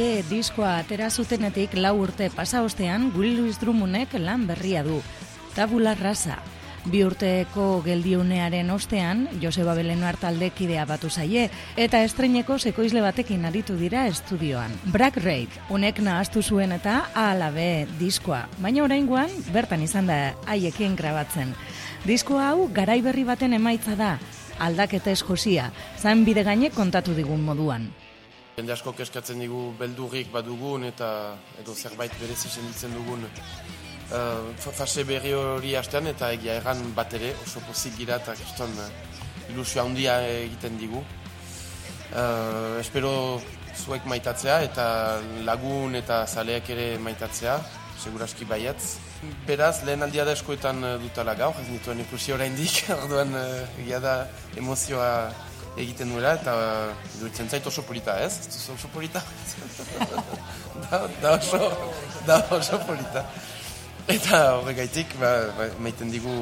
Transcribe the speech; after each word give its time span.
B 0.00 0.22
diskoa 0.24 0.78
atera 0.80 1.10
zutenetik 1.12 1.74
lau 1.76 1.90
urte 2.00 2.30
pasa 2.32 2.62
ostean, 2.64 3.10
Willy 3.12 3.34
Louis 3.36 3.58
Drummondek 3.60 4.14
lan 4.16 4.46
berria 4.48 4.80
du. 4.80 5.02
Tabula 5.52 5.92
rasa. 5.98 6.38
Bi 6.88 7.02
urteko 7.04 7.82
geldiunearen 7.84 8.72
ostean, 8.72 9.26
Joseba 9.42 9.74
Beleno 9.76 10.08
hartaldekidea 10.08 10.86
batu 10.88 11.10
zaie, 11.12 11.50
eta 11.76 12.00
estreineko 12.06 12.56
sekoizle 12.56 13.04
batekin 13.04 13.44
aritu 13.44 13.76
dira 13.76 14.06
estudioan. 14.08 14.72
Brack 14.88 15.20
Raid, 15.20 15.60
unek 15.68 16.00
nahaztu 16.00 16.40
zuen 16.40 16.72
eta 16.72 17.02
alabe 17.12 17.86
diskoa, 18.00 18.46
baina 18.56 18.86
oraingoan 18.88 19.28
bertan 19.52 19.84
izan 19.84 20.08
da 20.08 20.20
haiekin 20.46 20.96
grabatzen. 20.96 21.52
Disko 22.08 22.40
hau 22.40 22.70
garai 22.72 23.02
berri 23.04 23.28
baten 23.28 23.52
emaitza 23.52 24.00
da, 24.00 24.14
aldaketa 24.58 25.12
ez 25.12 25.20
josia, 25.20 25.74
zan 26.00 26.24
bide 26.24 26.48
gaine 26.48 26.72
kontatu 26.72 27.12
digun 27.12 27.44
moduan. 27.44 27.90
Jende 28.56 28.74
asko 28.74 28.92
keskatzen 28.98 29.40
digu 29.40 29.70
beldurrik 29.78 30.30
badugun 30.32 30.84
eta 30.88 31.10
edo 31.62 31.74
zerbait 31.74 32.12
berezi 32.20 32.50
senditzen 32.50 32.92
dugun 32.96 33.22
uh, 34.10 34.72
fase 34.74 35.04
berri 35.06 35.32
hori 35.36 35.74
hastean 35.78 36.10
eta 36.10 36.32
egia 36.34 36.58
erran 36.60 36.82
bat 36.96 37.14
ere 37.14 37.32
oso 37.44 37.62
pozik 37.68 37.96
gira 38.00 38.18
eta 38.22 38.34
kiston 38.38 38.74
uh, 38.82 38.90
ilusio 39.50 39.82
handia 39.84 40.20
egiten 40.26 40.78
digu. 40.78 41.02
Uh, 42.10 42.80
espero 42.80 43.40
zuek 43.78 44.06
maitatzea 44.10 44.60
eta 44.66 44.86
lagun 45.46 45.94
eta 45.94 46.24
zaleak 46.26 46.70
ere 46.74 46.88
maitatzea, 46.98 47.60
seguraski 48.02 48.44
baiatz. 48.50 48.98
Beraz, 49.46 49.84
lehen 49.84 50.02
aldia 50.02 50.24
da 50.24 50.32
eskoetan 50.32 50.82
dutala 51.02 51.36
gaur, 51.38 51.54
ez 51.60 51.68
nituen 51.70 52.00
ikusi 52.02 52.34
oraindik, 52.34 52.82
orduan 53.02 53.36
egia 53.78 54.00
da 54.02 54.14
emozioa 54.58 55.10
egiten 55.76 56.10
nuela 56.10 56.34
eta 56.38 56.54
duitzen 57.20 57.48
zait 57.48 57.66
oso 57.66 57.82
polita, 57.86 58.18
ez? 58.24 58.46
Ez 58.48 58.68
oso 58.74 58.88
polita? 58.94 59.22
da, 60.90 61.06
da, 61.22 61.36
oso, 61.36 61.70
da 62.26 62.42
oso 62.56 62.80
polita. 62.86 63.24
Eta 64.10 64.38
horregaitik, 64.58 65.12
ba, 65.20 65.30
ba, 65.54 65.68
maiten 65.82 66.10
digu 66.10 66.32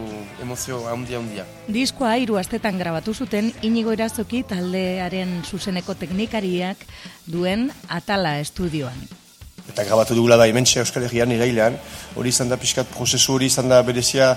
emozio 0.40 0.80
handia 0.88 1.18
handia. 1.20 1.44
Diskoa 1.68 2.14
hiru 2.16 2.38
astetan 2.40 2.78
grabatu 2.80 3.12
zuten 3.12 3.50
Inigo 3.66 3.92
Irazoki 3.92 4.44
taldearen 4.48 5.42
zuzeneko 5.44 5.96
teknikariak 5.98 6.84
duen 7.26 7.68
Atala 7.88 8.38
estudioan. 8.40 8.96
Eta 9.68 9.84
grabatu 9.84 10.16
dugula 10.16 10.38
da 10.40 10.46
imentsia 10.48 10.80
Euskal 10.80 11.04
Herrian 11.04 11.32
irailean, 11.34 11.76
hori 12.16 12.32
izan 12.32 12.48
da 12.48 12.56
pixkat 12.56 12.88
prozesu 12.94 13.34
hori 13.34 13.50
izan 13.52 13.68
da 13.68 13.82
berezia 13.84 14.30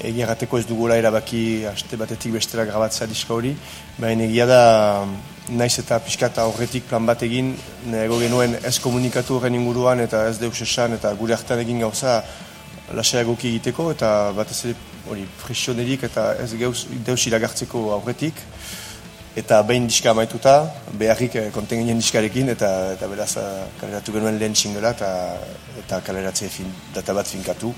egia 0.00 0.36
ez 0.58 0.66
dugula 0.66 0.96
erabaki 0.96 1.64
aste 1.66 1.96
batetik 1.96 2.32
bestera 2.32 2.64
grabatzea 2.64 3.06
diska 3.06 3.34
hori, 3.34 3.54
baina 3.98 4.24
egia 4.24 4.46
da 4.46 5.06
naiz 5.48 5.78
eta 5.78 5.98
pixkata 5.98 6.46
horretik 6.46 6.84
plan 6.88 7.06
bat 7.06 7.22
egin, 7.22 7.54
nego 7.86 8.18
genuen 8.18 8.56
ez 8.64 8.78
komunikatu 8.78 9.36
horren 9.36 9.54
inguruan 9.54 10.00
eta 10.00 10.28
ez 10.28 10.38
deus 10.38 10.60
esan 10.60 10.92
eta 10.94 11.12
gure 11.14 11.34
hartan 11.34 11.58
egin 11.58 11.80
gauza 11.80 12.22
lasaiagoki 12.94 13.48
egiteko 13.48 13.90
eta 13.92 14.32
batez 14.36 14.64
ere 14.64 14.74
hori 15.10 15.26
presionerik 15.42 16.04
eta 16.04 16.34
ez 16.42 16.52
geuz 16.54 16.86
deus 17.04 17.26
iragartzeko 17.26 17.90
aurretik. 17.92 18.34
Eta 19.34 19.62
behin 19.64 19.86
diska 19.88 20.10
amaituta, 20.10 20.58
beharrik 21.00 21.38
eh, 21.40 21.46
konten 21.54 21.80
ginen 21.80 22.02
diskarekin 22.02 22.52
eta, 22.52 22.68
eta 22.92 23.08
beraz 23.08 23.30
eh, 23.40 23.46
kaleratu 23.80 24.12
genuen 24.12 24.36
lehen 24.38 24.52
txingela 24.52 24.92
eta, 24.92 25.08
eta 25.80 26.02
kaleratzea 26.04 26.52
fin, 26.52 26.68
data 26.92 27.14
bat 27.16 27.26
finkatu 27.26 27.72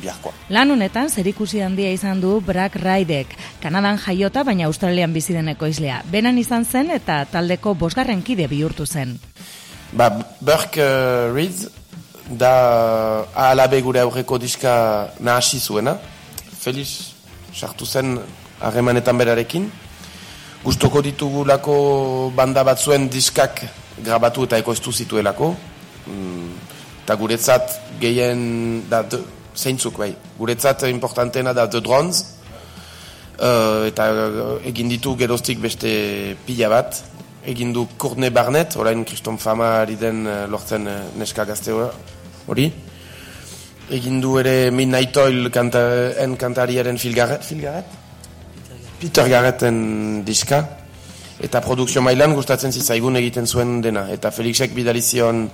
biharkoa. 0.00 0.32
Lan 0.50 0.70
honetan 0.70 1.10
zerikusi 1.10 1.60
handia 1.62 1.90
izan 1.92 2.20
du 2.20 2.40
Brack 2.40 2.76
Raidek, 2.82 3.34
Kanadan 3.62 3.98
jaiota 3.98 4.44
baina 4.44 4.66
Australian 4.66 5.12
bizi 5.12 5.34
den 5.34 5.48
ekoizlea. 5.48 6.02
Benan 6.12 6.38
izan 6.38 6.64
zen 6.64 6.90
eta 6.94 7.24
taldeko 7.32 7.74
bosgarren 7.74 8.22
kide 8.22 8.48
bihurtu 8.48 8.86
zen. 8.86 9.16
Ba, 9.96 10.10
Burke 10.40 10.82
uh, 10.82 11.34
Reed 11.34 11.66
da 12.30 13.24
ahalabe 13.34 13.80
gure 13.82 14.00
aurreko 14.02 14.38
diska 14.38 14.74
nahasi 15.20 15.60
zuena. 15.60 15.96
Felix 16.58 17.12
sartu 17.54 17.86
zen 17.86 18.18
harremanetan 18.60 19.18
berarekin. 19.18 19.70
Gustoko 20.64 21.02
ditugulako 21.02 22.32
banda 22.34 22.64
batzuen 22.66 23.08
diskak 23.08 23.62
grabatu 24.02 24.44
eta 24.48 24.58
ekoiztu 24.58 24.92
zituelako. 24.92 25.54
Mm, 26.06 26.50
eta 27.04 27.14
guretzat 27.14 27.76
gehien 28.02 28.82
da, 28.90 29.04
zeintzuk 29.56 29.98
bai. 29.98 30.12
Guretzat 30.38 30.86
importantena 30.90 31.52
da 31.56 31.66
The 31.68 31.80
Drones, 31.80 32.24
uh, 33.40 33.86
eta 33.88 34.08
uh, 34.12 34.48
egin 34.68 34.88
ditu 34.92 35.16
geroztik 35.16 35.60
beste 35.62 36.36
pila 36.46 36.70
bat. 36.72 37.02
Egin 37.46 37.72
du 37.72 37.86
Courtney 37.96 38.30
Barnett, 38.30 38.76
orain 38.76 39.04
Kriston 39.06 39.38
Fama 39.38 39.80
ari 39.82 39.96
den 39.96 40.26
uh, 40.26 40.44
lortzen 40.50 40.86
uh, 40.86 40.96
neska 41.16 41.44
gazte 41.46 41.74
hori. 42.46 42.70
Egin 43.90 44.18
du 44.20 44.34
ere 44.40 44.72
Midnight 44.74 45.16
Oil 45.22 45.50
kanta, 45.54 45.80
en 46.18 46.34
kantariaren 46.36 46.98
Phil 46.98 47.14
Garrett, 47.14 47.44
Phil 47.46 47.62
Garrett? 47.62 48.02
Peter 48.98 49.28
Garretten 49.28 50.24
diska. 50.24 50.64
Eta 51.36 51.60
produkzio 51.60 52.00
mailan 52.02 52.32
gustatzen 52.34 52.72
zizaigun 52.72 53.18
egiten 53.20 53.46
zuen 53.46 53.80
dena. 53.84 54.06
Eta 54.10 54.32
Felixek 54.32 54.72
bidalizion 54.74 55.44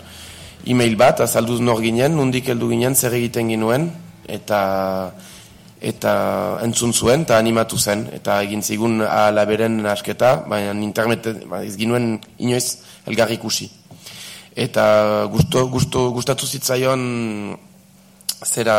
e-mail 0.66 0.96
bat, 0.96 1.20
azalduz 1.20 1.60
nor 1.60 1.82
ginen, 1.82 2.16
nundik 2.16 2.48
heldu 2.52 2.68
ginen, 2.70 2.94
zer 2.94 3.14
egiten 3.18 3.50
ginuen, 3.52 3.90
eta 4.28 4.62
eta 5.82 6.12
entzun 6.62 6.92
zuen, 6.94 7.24
eta 7.26 7.40
animatu 7.42 7.78
zen, 7.78 8.04
eta 8.14 8.38
egin 8.46 8.62
zigun 8.62 9.00
alaberen 9.02 9.80
asketa, 9.90 10.36
baina 10.46 10.74
internet, 10.78 11.26
ba, 11.50 11.64
ez 11.66 11.74
ginuen 11.76 12.20
inoiz 12.38 12.78
elgarri 13.10 13.40
ikusi. 13.40 13.66
Eta 14.54 15.26
gusto, 15.32 15.66
gusto, 15.72 16.04
gustatu 16.14 16.46
zitzaion 16.46 17.02
zera 18.46 18.76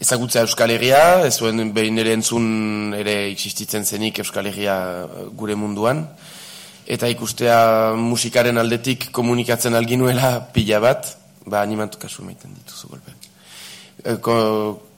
ezagutzea 0.00 0.44
Euskal 0.46 0.70
Herria, 0.70 1.26
ez 1.26 1.34
zuen 1.40 1.72
behin 1.74 1.98
ere 1.98 2.14
entzun 2.16 2.94
ere 2.96 3.24
existitzen 3.30 3.84
zenik 3.84 4.22
Euskal 4.22 4.46
Herria 4.46 4.76
gure 5.36 5.58
munduan, 5.58 6.06
eta 6.90 7.06
ikustea 7.06 7.94
musikaren 7.94 8.58
aldetik 8.58 9.10
komunikatzen 9.14 9.76
alginuela 9.78 10.40
pila 10.54 10.80
bat, 10.82 11.06
ba 11.46 11.62
animatu 11.62 12.00
kasu 12.02 12.24
maiten 12.26 12.50
dituzu 12.56 12.90
golpe. 12.90 13.14
E, 14.02 14.16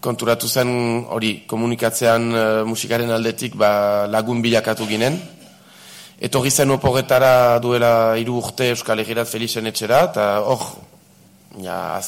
konturatu 0.01 0.49
zen 0.49 0.73
hori 1.13 1.35
komunikatzean 1.51 2.33
e, 2.33 2.47
musikaren 2.65 3.13
aldetik 3.13 3.59
ba, 3.61 4.07
lagun 4.09 4.41
bilakatu 4.41 4.89
ginen. 4.89 5.21
Etorri 6.23 6.51
zen 6.51 6.73
oporretara 6.73 7.59
duela 7.61 8.17
hiru 8.17 8.39
urte 8.41 8.71
Euskal 8.73 9.03
Herriat 9.03 9.29
Felixen 9.29 9.69
etxera, 9.69 10.05
eta 10.09 10.27
hor, 10.49 10.65
ja, 11.61 12.01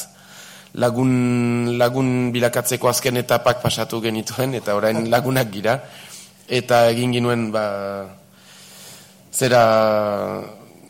lagun, 0.81 1.77
lagun 1.77 2.31
bilakatzeko 2.33 2.89
azken 2.89 3.19
etapak 3.21 3.61
pasatu 3.61 3.99
genituen, 4.01 4.55
eta 4.57 4.73
orain 4.79 5.11
lagunak 5.11 5.51
gira. 5.51 5.81
Eta 6.47 6.85
egin 6.93 7.11
ginuen, 7.17 7.51
ba, 7.51 7.65
zera 9.35 9.61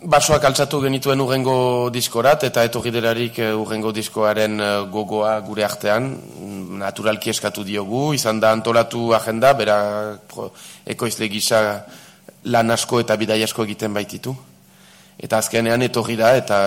basoak 0.06 0.44
altzatu 0.46 0.80
genituen 0.84 1.22
urrengo 1.22 1.90
diskorat 1.90 2.44
eta 2.46 2.64
etorri 2.68 2.92
delarik 2.94 3.40
eh, 3.42 3.52
urrengo 3.58 3.92
diskoaren 3.92 4.60
eh, 4.62 4.74
gogoa 4.94 5.40
gure 5.48 5.66
artean 5.66 6.12
naturalki 6.80 7.32
eskatu 7.34 7.64
diogu, 7.66 8.14
izan 8.14 8.40
da 8.40 8.52
antolatu 8.54 9.14
agenda, 9.18 9.54
bera 9.58 9.78
ekoizle 10.86 11.30
gisa 11.32 11.62
lan 12.46 12.70
asko 12.76 13.00
eta 13.02 13.18
bidai 13.18 13.42
asko 13.44 13.66
egiten 13.66 13.94
baititu. 13.96 14.36
Eta 15.18 15.40
azkenean 15.40 15.82
etorri 15.82 16.18
da 16.20 16.36
eta, 16.38 16.60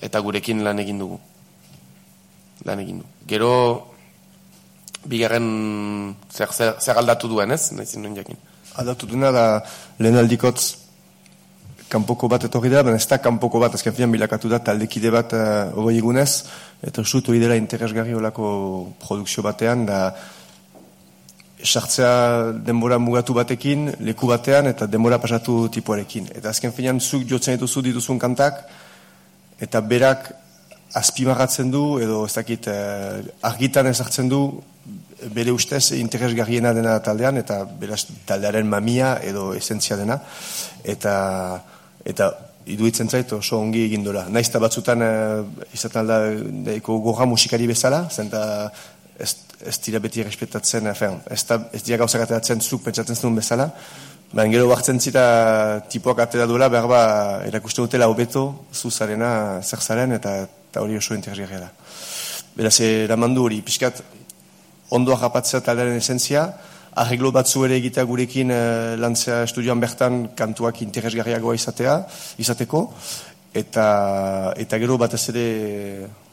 eta 0.00 0.20
gurekin 0.24 0.64
lan 0.64 0.80
egin 0.82 0.98
dugu. 0.98 1.20
Lan 2.64 2.80
egin 2.80 3.02
du. 3.02 3.06
Gero, 3.28 3.52
bigarren 5.04 5.48
zer, 6.32 6.50
zer, 6.50 6.74
zer 6.80 6.98
aldatu 6.98 7.28
duen 7.28 7.52
ez, 7.52 7.70
nahi 7.76 7.86
zinuen 7.86 8.16
jakin. 8.16 8.40
Aldatu 8.80 9.06
duena 9.06 9.30
da 9.34 9.44
lehen 10.00 10.16
aldikotz 10.16 10.79
kanpoko 11.90 12.28
bat 12.30 12.44
etorri 12.46 12.70
da, 12.72 12.84
baina 12.86 13.00
ez 13.00 13.06
da 13.10 13.18
kanpoko 13.22 13.60
bat, 13.62 13.74
azken 13.74 13.94
finan 13.96 14.12
bilakatu 14.14 14.50
da 14.50 14.60
taldekide 14.64 15.10
bat 15.12 15.34
uh, 15.36 15.88
egunez, 15.92 16.30
eta 16.86 17.02
usut 17.02 17.28
hori 17.28 17.40
dela 17.42 17.56
interesgarri 17.58 18.14
olako 18.14 18.50
produkzio 19.02 19.42
batean, 19.46 19.84
da 19.88 20.00
sartzea 21.60 22.52
denbora 22.66 22.98
mugatu 22.98 23.34
batekin, 23.36 23.90
leku 24.06 24.30
batean, 24.30 24.70
eta 24.70 24.86
denbora 24.88 25.18
pasatu 25.20 25.66
tipuarekin. 25.72 26.30
Eta 26.36 26.54
azken 26.54 26.72
finan 26.72 27.00
zuk 27.00 27.26
jotzen 27.28 27.58
dituzu 27.58 27.82
dituzun 27.90 28.20
kantak, 28.22 28.62
eta 29.60 29.82
berak 29.84 30.30
azpimarratzen 30.96 31.70
du, 31.70 31.84
edo 32.02 32.24
ez 32.26 32.34
dakit 32.34 32.70
uh, 32.70 33.20
argitan 33.50 33.90
ezartzen 33.90 34.30
du, 34.30 34.44
bere 35.34 35.52
ustez 35.52 35.90
interesgarriena 35.98 36.72
dena 36.72 36.94
taldean, 37.04 37.36
eta 37.42 37.60
beraz 37.82 38.06
taldearen 38.26 38.66
mamia 38.66 39.18
edo 39.26 39.50
esentzia 39.58 39.98
dena, 40.00 40.16
eta 40.88 41.12
eta 42.04 42.30
iduitzen 42.70 43.08
zait 43.08 43.32
oso 43.32 43.58
ongi 43.58 43.84
egin 43.88 44.04
dola. 44.04 44.26
Naizta 44.28 44.60
batzutan 44.62 45.02
e, 45.02 45.12
izaten 45.74 46.02
alda 46.02 46.18
daiko 46.70 46.98
gorra 47.04 47.26
musikari 47.26 47.66
bezala, 47.70 48.04
zenta 48.10 48.42
ez, 49.18 49.34
ez 49.66 49.76
dira 49.84 49.98
beti 50.00 50.22
respetatzen, 50.22 50.86
efen, 50.92 51.18
ez, 51.30 51.42
da, 51.48 51.58
ez 51.72 51.82
dira 51.82 51.98
gauzak 52.00 52.24
ateratzen 52.26 52.60
zuk 52.60 52.84
pentsatzen 52.86 53.18
zuen 53.18 53.36
bezala, 53.36 53.70
Baina 54.30 54.52
gero 54.52 54.68
hartzen 54.70 55.00
zira 55.02 55.22
tipoak 55.90 56.20
atera 56.22 56.44
duela, 56.46 56.68
behar 56.70 56.86
ba, 56.86 57.00
erakusten 57.48 57.88
dutela 57.88 58.06
hobeto, 58.06 58.44
zuzarena, 58.70 59.58
zer 59.58 59.80
zaren, 59.82 60.14
eta, 60.14 60.36
eta 60.70 60.82
hori 60.84 60.94
oso 61.00 61.16
interesgarria 61.16 61.64
da. 61.64 61.70
Beraz, 62.54 62.76
eramandu 62.84 63.48
hori, 63.48 63.58
pixkat, 63.66 64.04
ondoa 64.94 65.16
japatzea 65.18 65.60
talaren 65.66 65.98
esentzia, 65.98 66.44
arreglo 66.98 67.30
batzu 67.32 67.64
ere 67.66 67.76
egitea 67.78 68.04
gurekin 68.04 68.50
e, 68.50 68.62
lantzea 69.00 69.42
estudioan 69.46 69.80
bertan 69.80 70.22
kantuak 70.36 70.82
interesgarriagoa 70.82 71.54
izatea, 71.54 71.96
izateko, 72.42 72.86
eta, 73.54 73.86
eta 74.56 74.78
gero 74.82 74.98
batez 74.98 75.22
ere 75.32 75.46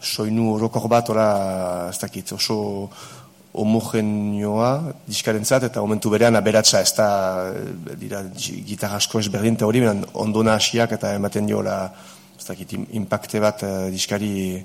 soinu 0.02 0.54
orokor 0.56 0.88
bat, 0.90 1.10
ora, 1.14 1.30
ez 1.92 1.98
dakit, 2.02 2.34
oso 2.34 2.90
homogenioa 3.58 4.94
diskarentzat 5.08 5.68
eta 5.70 5.82
momentu 5.82 6.12
berean 6.14 6.38
aberatsa 6.38 6.82
ez 6.86 6.94
da 6.98 7.08
dira 7.98 8.22
gitarra 8.38 9.00
asko 9.02 9.22
ezberdin 9.24 9.58
eta 9.58 9.66
hori 9.66 9.82
ondona 10.14 10.58
hasiak 10.60 10.94
eta 10.98 11.16
ematen 11.18 11.50
diola 11.50 11.78
ez 12.38 12.46
dakit 12.46 12.76
impacte 13.00 13.42
bat 13.42 13.64
uh, 13.66 13.90
diskari 13.94 14.62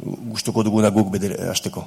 gustuko 0.00 0.62
duguna 0.62 0.90
guk 0.90 1.10
bedere 1.12 1.48
hasteko. 1.50 1.86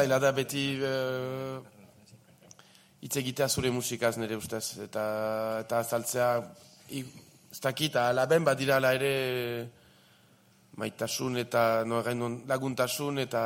Zaila 0.00 0.16
da 0.22 0.30
beti 0.32 0.64
uh, 0.80 1.60
hitz 3.04 3.16
egitea 3.20 3.48
zure 3.48 3.70
musikaz 3.70 4.16
nire 4.16 4.36
ustez. 4.38 4.78
Eta, 4.80 5.02
eta 5.60 5.80
azaltzea, 5.84 6.28
ez 6.96 7.60
dakit, 7.60 7.98
alaben 8.00 8.46
badira 8.46 8.78
ala 8.80 8.94
ere 8.96 9.12
maitasun 10.80 11.36
eta 11.42 11.84
no, 11.84 12.00
laguntasun 12.48 13.20
eta, 13.20 13.42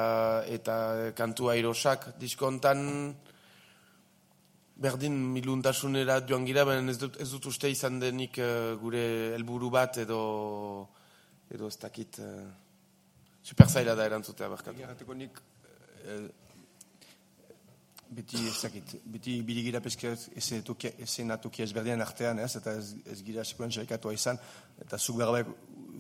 eta 0.46 0.76
kantua 1.18 1.56
irosak 1.58 2.12
diskontan 2.20 2.84
berdin 4.84 5.16
miluntasunera 5.32 6.20
joan 6.28 6.46
gira, 6.46 6.66
baina 6.68 6.92
ez 6.92 7.00
dut, 7.00 7.18
ez 7.18 7.28
dut 7.32 7.48
uste 7.50 7.70
izan 7.70 7.98
denik 8.02 8.38
uh, 8.38 8.76
gure 8.78 9.02
helburu 9.34 9.72
bat 9.74 9.98
edo 10.04 10.20
edo 11.50 11.66
ez 11.66 11.78
dakit 11.82 12.20
uh, 12.22 12.46
super 13.42 13.70
zaila 13.70 13.98
da 13.98 14.06
erantzutea 14.06 14.48
berkatu. 14.54 15.14
nik 15.14 15.42
beti 18.14 18.40
ezakit, 18.48 18.96
beti 19.10 19.38
birigira 19.46 19.80
peska 19.84 20.14
eze 20.14 20.60
tokia, 20.66 20.92
ezena 21.02 21.36
tokia 21.42 21.66
ezberdian 21.66 22.02
artean, 22.04 22.38
ez, 22.38 22.54
eta 22.60 22.76
ez, 22.78 22.94
ez 23.10 23.20
gira 23.26 23.44
sekoen 23.44 23.72
izan, 24.14 24.38
eta 24.80 24.98
zuk 24.98 25.18
behar 25.18 25.46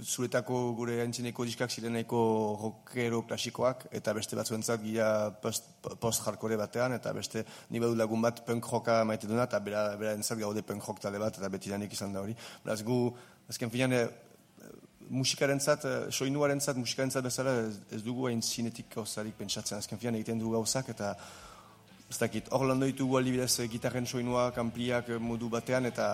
zuretako 0.02 0.58
gure 0.74 0.96
antzineko 1.04 1.44
diskak 1.46 1.70
zireneko 1.70 2.20
rockero 2.60 3.22
klasikoak, 3.28 3.86
eta 3.94 4.12
beste 4.16 4.36
batzuentzat 4.36 4.82
gira 4.82 5.08
post-hardcore 5.40 6.58
batean, 6.58 6.96
eta 6.98 7.12
beste 7.12 7.44
ni 7.70 7.80
badu 7.80 7.94
lagun 7.94 8.22
bat 8.22 8.44
punk 8.46 8.66
rocka 8.72 9.02
maite 9.04 9.30
duna, 9.30 9.46
eta 9.48 9.60
bera, 9.60 9.86
bera 10.00 10.14
entzat 10.18 10.38
gaude 10.40 10.62
punk 10.62 10.84
rock 10.84 11.00
tale 11.00 11.18
bat, 11.18 11.38
eta 11.38 11.48
beti 11.48 11.70
izan 11.90 12.12
da 12.12 12.20
hori. 12.20 12.34
Beraz 12.64 12.82
gu, 12.82 13.14
azken 13.48 13.70
finan, 13.70 13.92
e, 13.92 14.08
musikaren 15.10 15.60
zat, 15.60 15.84
e, 15.84 16.10
soinuaren 16.10 16.60
zat, 16.60 16.76
musikaren 16.76 17.10
zat 17.10 17.24
bezala 17.24 17.54
ez, 17.90 18.02
dugu 18.02 18.26
hain 18.26 18.42
zinetik 18.42 18.94
gauzarik 18.94 19.34
pentsatzen, 19.36 19.78
azken 19.78 19.98
finan 19.98 20.14
egiten 20.16 20.38
dugu 20.38 20.56
gauzak, 20.58 20.88
eta 20.88 21.14
ez 22.14 22.20
dakit, 22.22 22.48
hor 22.54 22.68
lan 22.68 22.78
ditugu 22.78 23.18
alibidez 23.18 23.58
eh, 23.58 23.68
gitarren 23.70 24.06
soinua, 24.06 24.50
kanpliak 24.54 25.08
eh, 25.10 25.18
modu 25.18 25.48
batean, 25.50 25.88
eta 25.90 26.06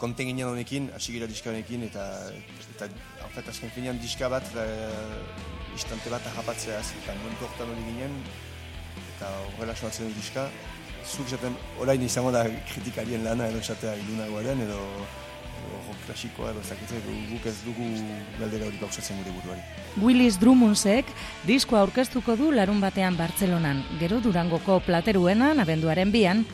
konten 0.00 0.26
ginen 0.26 0.48
honekin, 0.48 0.88
hasi 0.96 1.14
gira 1.14 1.28
diska 1.30 1.52
honekin, 1.52 1.84
eta, 1.86 2.06
eta 2.74 2.88
fet, 3.36 3.52
azken 3.52 3.70
finean 3.72 4.00
diska 4.02 4.28
bat, 4.32 4.48
e, 4.58 4.64
istante 5.76 6.10
bat 6.12 6.26
ahapatzea, 6.32 6.80
eta 7.00 7.14
momentu 7.22 7.46
horretan 7.46 7.70
hori 7.72 7.84
ginen, 7.86 8.18
eta 9.14 9.30
horrela 9.44 9.76
soatzen 9.78 10.10
diska, 10.18 10.48
zuk 11.06 11.30
zaten, 11.32 11.56
orain 11.80 12.02
izango 12.02 12.34
da 12.34 12.42
kritikarien 12.74 13.24
lana, 13.24 13.48
edo 13.52 13.62
esatea 13.62 13.94
ilunagoaren, 14.02 14.66
edo 14.66 14.82
rock 15.86 16.04
klasikoa 16.06 16.50
edo 16.52 16.62
zakitzen, 16.62 17.02
guk 17.30 17.46
ez 17.46 17.56
dugu 17.64 17.88
galdera 18.40 18.68
hori 18.68 18.78
gauzatzen 18.82 19.22
gure 19.22 19.34
buruari. 19.38 19.64
Willis 20.02 20.38
Drummondsek 20.42 21.08
diskoa 21.46 21.80
aurkeztuko 21.86 22.36
du 22.36 22.52
larun 22.52 22.80
batean 22.80 23.16
Bartzelonan, 23.16 23.84
gero 24.00 24.20
Durangoko 24.20 24.80
plateruenan 24.86 25.62
abenduaren 25.62 26.12
bian, 26.12 26.44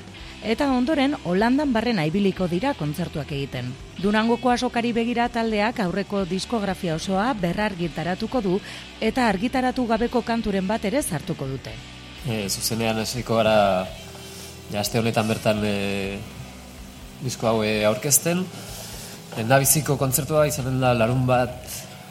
eta 0.43 0.67
ondoren 0.75 1.15
Holandan 1.25 1.73
barren 1.73 2.01
aibiliko 2.03 2.49
dira 2.51 2.75
kontzertuak 2.75 3.31
egiten. 3.33 3.71
Durangoko 4.03 4.51
asokari 4.51 4.93
begira 4.93 5.29
taldeak 5.31 5.81
aurreko 5.85 6.25
diskografia 6.27 6.97
osoa 6.99 7.33
berrar 7.39 7.77
gitaratuko 7.79 8.43
du 8.43 8.59
eta 9.01 9.29
argitaratu 9.29 9.87
gabeko 9.87 10.23
kanturen 10.27 10.67
bat 10.67 10.85
ere 10.85 11.03
zartuko 11.03 11.47
dute. 11.47 11.75
E, 12.27 12.49
zuzenean 12.49 12.99
esiko 13.03 13.39
gara 13.39 13.87
jazte 14.73 14.99
honetan 14.99 15.29
bertan 15.29 15.63
e, 15.65 16.19
disko 17.23 17.47
hau 17.47 17.63
e, 17.63 17.85
aurkezten, 17.87 18.45
Lenda 19.33 19.57
biziko 19.57 19.95
kontzertua 19.97 20.43
izanen 20.45 20.75
da 20.83 20.91
larun 20.93 21.23
bat 21.25 21.55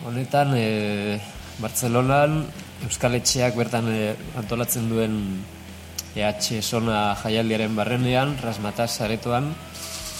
honetan 0.09 0.55
e, 0.57 1.19
Bartzelonan 1.61 2.39
Euskal 2.87 3.13
Etxeak 3.19 3.53
bertan 3.59 3.91
e, 3.93 4.15
antolatzen 4.41 4.87
duen 4.89 5.19
EH 6.17 6.63
Sona 6.65 7.13
jaialdiaren 7.21 7.77
barrenean, 7.77 8.33
Rasmatas 8.41 8.89
aretoan, 9.05 9.51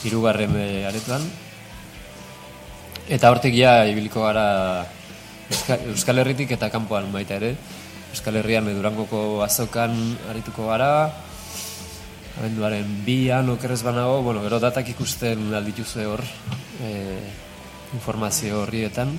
irugarren 0.06 0.54
e, 0.62 0.68
aretoan. 0.92 1.26
Eta 3.10 3.34
hortik 3.34 3.58
ja 3.58 3.80
ibiliko 3.90 4.22
gara 4.28 4.86
Euskal 5.90 6.22
Herritik 6.22 6.54
eta 6.54 6.70
kanpoan 6.70 7.10
baita 7.10 7.42
ere. 7.42 7.56
Euskal 8.14 8.38
Herrian 8.44 8.70
edurangoko 8.70 9.42
azokan 9.42 9.98
arituko 10.30 10.70
gara, 10.70 11.10
abenduaren 12.38 13.00
bian 13.08 13.50
okerrez 13.58 13.82
banago, 13.82 14.22
bueno, 14.22 14.46
gero 14.46 14.62
datak 14.62 14.94
ikusten 14.94 15.50
aldituzue 15.58 16.06
hor 16.06 16.30
e, 16.82 17.20
informazio 17.94 18.64
horrietan 18.64 19.14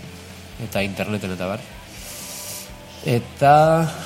eta 0.63 0.83
interneten 0.83 1.33
eta 1.37 1.47
bar. 1.47 1.63
Eta 3.03 3.55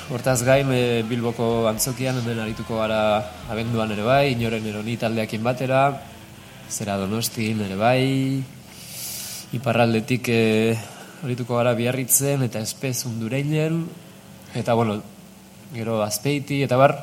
hortaz 0.08 0.40
gain 0.46 0.70
e, 0.72 1.02
Bilboko 1.04 1.66
antzokian 1.68 2.22
hemen 2.22 2.40
arituko 2.40 2.78
gara 2.80 3.00
abenduan 3.52 3.92
ere 3.92 4.04
bai, 4.06 4.32
inoren 4.32 4.64
eroni 4.64 4.96
taldeakin 4.96 5.42
batera, 5.44 5.82
zera 6.70 6.96
donostin 6.96 7.60
ere 7.66 7.76
bai, 7.76 8.06
iparraldetik 9.56 10.30
e, 10.32 10.40
arituko 11.24 11.60
gara 11.60 11.74
biarritzen 11.76 12.46
eta 12.48 12.62
espez 12.64 13.04
undureinen, 13.04 13.84
eta 14.56 14.74
bueno, 14.74 15.02
gero 15.74 16.00
azpeiti 16.02 16.62
eta 16.64 16.80
bar, 16.80 16.96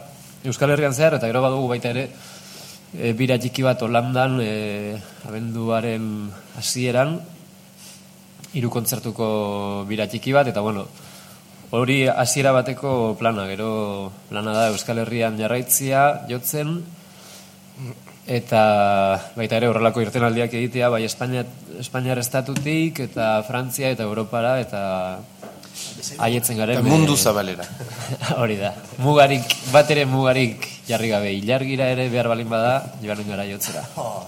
Euskal 0.44 0.74
Herrian 0.74 0.98
zehar, 0.98 1.20
eta 1.20 1.30
gero 1.30 1.44
badugu 1.46 1.70
baita 1.72 1.94
ere, 1.94 2.10
e, 2.98 3.14
bira 3.18 3.38
txiki 3.42 3.66
bat 3.66 3.82
Holandan, 3.82 4.40
e, 4.42 4.98
abenduaren 5.28 6.06
hasieran 6.60 7.18
hiru 8.54 8.70
kontzertuko 8.74 9.86
bira 9.90 10.08
txiki 10.08 10.34
bat, 10.36 10.50
eta 10.52 10.62
bueno, 10.62 10.86
hori 11.74 12.04
hasiera 12.08 12.54
bateko 12.54 13.16
plana, 13.20 13.48
gero 13.50 14.12
plana 14.30 14.54
da 14.54 14.68
Euskal 14.70 15.02
Herrian 15.02 15.40
jarraitzia, 15.40 16.04
jotzen, 16.30 16.78
eta 18.30 18.62
baita 19.36 19.58
ere 19.58 19.68
horrelako 19.72 20.04
irtenaldiak 20.06 20.54
egitea, 20.54 20.92
bai 20.94 21.04
Espainia, 21.08 21.44
Espainiar 21.82 22.22
estatutik, 22.22 23.02
eta 23.10 23.36
Frantzia, 23.48 23.90
eta 23.90 24.06
Europara, 24.06 24.60
eta 24.62 24.84
Aietzen 26.22 26.60
garen. 26.60 26.86
mundu 26.86 27.16
zabalera. 27.18 27.66
Hori 28.42 28.60
da. 28.60 28.76
Mugarik, 29.02 29.50
bat 29.74 29.90
ere 29.90 30.06
mugarik 30.06 30.68
jarri 30.88 31.10
gabe. 31.10 31.34
Ilargira 31.38 31.88
ere 31.94 32.10
behar 32.12 32.28
balin 32.32 32.50
bada, 32.50 32.74
joan 33.04 33.24
gara 33.28 33.46
jotzera. 33.48 33.84
Oh, 33.98 34.28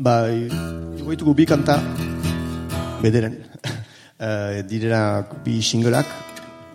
ba, 0.06 0.14
igoitugu 0.30 1.34
bi 1.36 1.46
kanta, 1.46 1.76
bederen, 3.02 3.34
uh, 4.24 4.60
direra 4.68 5.02
bi 5.44 5.60
singolak, 5.62 6.06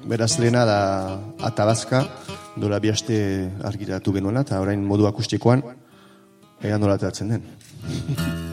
beraz 0.06 0.38
lehena 0.40 0.66
da 0.70 0.80
atabazka, 1.50 2.06
dola 2.56 2.80
bi 2.80 2.90
haste 2.94 3.18
argiratu 3.66 4.14
genuela, 4.14 4.42
eta 4.46 4.62
orain 4.62 4.82
modu 4.86 5.08
akustikoan, 5.10 5.62
egan 6.62 6.82
dola 6.82 6.98
den. 6.98 7.44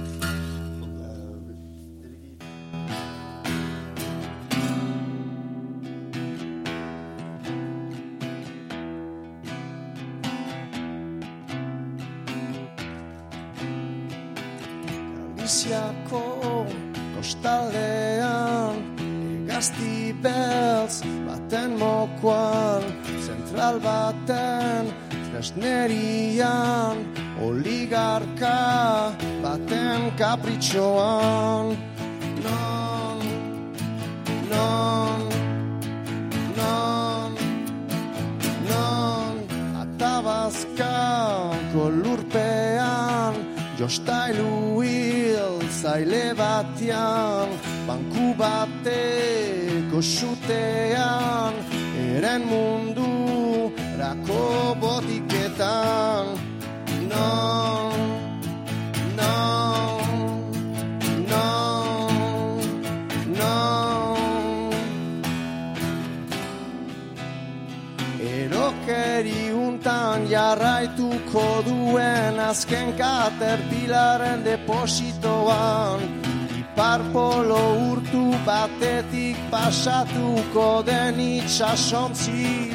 Kostaldean 17.13 18.79
Egazti 19.45 20.15
beltz 20.25 21.05
baten 21.27 21.77
mokoan 21.77 22.83
Zentral 23.21 23.77
baten 23.85 24.89
tresnerian 25.29 27.05
Oligarka 27.45 29.13
baten 29.45 30.09
kapritxoan. 30.17 31.77
Non, 32.45 33.21
non, 34.49 35.21
non, 36.57 37.31
non 38.69 39.35
Atabazka 39.85 40.93
kolurpean 40.93 41.52
Jostailu 43.83 44.79
hil 44.81 45.59
zaile 45.83 46.27
batian 46.39 47.51
Banku 47.87 48.27
bateko 48.41 49.99
xutean 49.99 51.55
Eren 52.03 52.43
mundu 52.51 53.09
rako 53.99 54.45
botiketan 54.83 56.27
Non, 57.11 57.99
non, 59.19 59.99
non, 61.33 62.63
non 63.41 64.71
Erokeri 68.31 69.43
untan 69.67 70.31
jarraituko 70.31 71.47
duen 71.93 72.41
azken 72.41 72.97
katerpilaren 72.97 74.45
depositoan. 74.45 76.01
Parpolo 76.77 77.93
urtu 77.93 78.33
batetik 78.47 79.37
pasatuko 79.51 80.83
den 80.87 81.21
itxasontzi 81.21 82.73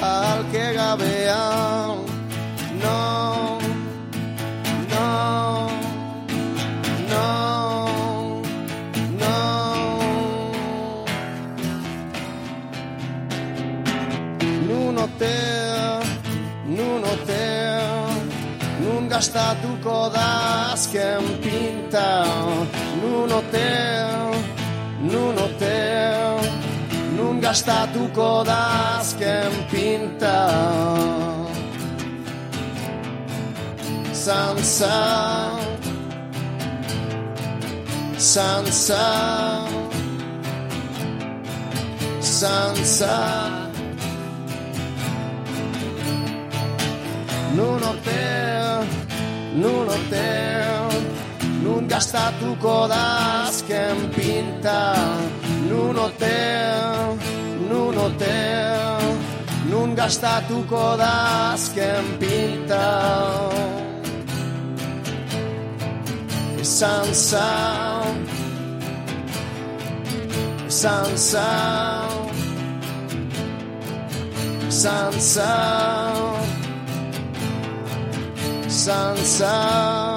halke 0.00 0.66
gabean. 0.74 2.02
No, 2.82 3.58
no, 4.90 5.10
no, 7.12 7.28
no. 9.20 9.38
Nun 14.66 14.98
hotel, 14.98 16.02
nun 16.66 17.02
hotel 17.04 17.41
Nun 17.41 17.41
gastatuko 19.12 20.10
da 20.14 20.28
azken 20.72 21.24
pinta. 21.42 22.24
Nun 23.02 23.30
hotel, 23.30 24.34
nun 25.12 25.36
hotel 25.36 26.38
Nun 27.16 27.40
gastatuko 27.40 28.44
da 28.46 28.60
azken 28.98 29.52
pinta. 29.70 30.38
Sansa 34.24 34.96
Sansa 38.16 39.04
Sansa. 42.38 43.16
Nun 47.56 47.82
hotel, 47.82 48.41
nun 49.54 49.88
hotel. 49.88 50.88
Nun 51.62 51.88
gastatuko 51.88 52.88
da 52.88 53.02
azken 53.46 54.10
pinta 54.14 54.94
Nun 55.68 55.96
hotel, 55.96 57.16
nun 57.68 57.94
hotel. 57.96 59.00
Nun 59.70 59.94
gastatuko 59.96 60.96
da 60.98 61.12
azken 61.52 62.04
pinta. 62.18 62.86
Sansa. 66.62 67.48
Sansa. 70.68 71.48
Sansa 74.68 76.21
sunset. 78.72 80.11